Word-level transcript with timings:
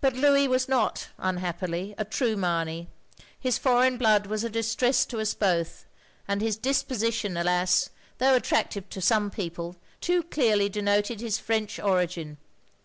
But 0.00 0.14
Louis 0.14 0.46
was 0.46 0.68
not, 0.68 1.08
unhappily, 1.18 1.92
a 1.98 2.04
true 2.04 2.36
Mamey: 2.36 2.86
his 3.40 3.58
foreign 3.58 3.96
blood 3.98 4.26
was 4.28 4.44
a 4.44 4.48
distress 4.48 5.04
to 5.06 5.18
us 5.18 5.34
both, 5.34 5.86
and 6.28 6.40
his 6.40 6.56
disposition, 6.56 7.36
alas, 7.36 7.90
though 8.18 8.36
at 8.36 8.44
tractive 8.44 8.88
to 8.90 9.00
some 9.00 9.28
people, 9.28 9.74
too 10.00 10.22
clearly 10.22 10.68
denoted 10.68 11.20
his 11.20 11.38
French 11.40 11.80
origin. 11.80 12.38